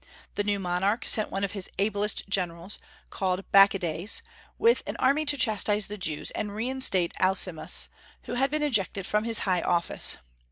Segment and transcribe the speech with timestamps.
[0.33, 2.79] The new monarch sent one of his ablest generals,
[3.11, 4.23] called Bacchides,
[4.57, 7.87] with an army to chastise the Jews and reinstate Alcimus,
[8.23, 10.17] who had been ejected from his high office.